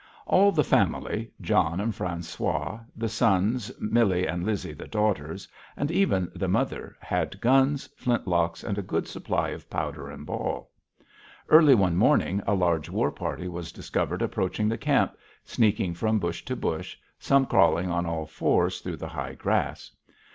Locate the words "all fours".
18.07-18.79